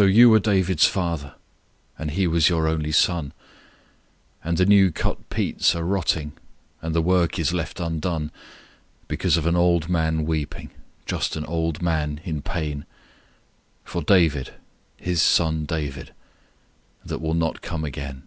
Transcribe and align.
lO 0.00 0.04
you 0.04 0.28
were 0.28 0.40
David's 0.40 0.86
father, 0.88 1.36
And 1.96 2.10
he 2.10 2.26
was 2.26 2.48
your 2.48 2.66
only 2.66 2.90
son, 2.90 3.32
And 4.42 4.56
the 4.58 4.66
new 4.66 4.90
cut 4.90 5.30
peats 5.30 5.76
are 5.76 5.84
rotting 5.84 6.32
And 6.80 6.92
the 6.92 7.00
work 7.00 7.38
is 7.38 7.54
left 7.54 7.78
undone. 7.78 8.32
Because 9.06 9.36
of 9.36 9.46
an 9.46 9.54
old 9.54 9.88
man 9.88 10.24
weeping, 10.26 10.70
Just 11.06 11.36
an 11.36 11.44
old 11.46 11.80
man 11.80 12.20
in 12.24 12.42
pain. 12.42 12.84
For 13.84 14.02
David, 14.02 14.54
his 14.96 15.22
son 15.22 15.66
David, 15.66 16.12
That 17.04 17.20
will 17.20 17.34
not 17.34 17.62
come 17.62 17.84
again. 17.84 18.24